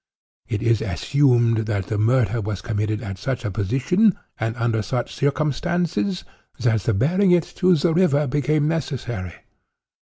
[0.47, 5.13] It is assumed that the murder was committed at such a position, and under such
[5.13, 6.23] circumstances,
[6.57, 9.33] that the bearing it to the river became necessary.